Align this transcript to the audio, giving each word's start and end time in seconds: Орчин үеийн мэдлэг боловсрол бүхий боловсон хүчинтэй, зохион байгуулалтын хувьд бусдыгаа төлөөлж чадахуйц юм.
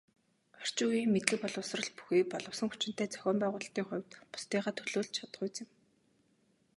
Орчин 0.61 0.87
үеийн 0.91 1.11
мэдлэг 1.13 1.39
боловсрол 1.43 1.89
бүхий 1.97 2.23
боловсон 2.31 2.67
хүчинтэй, 2.69 3.07
зохион 3.09 3.37
байгуулалтын 3.41 3.85
хувьд 3.87 4.09
бусдыгаа 4.31 4.71
төлөөлж 4.75 5.11
чадахуйц 5.17 5.55
юм. 5.63 5.69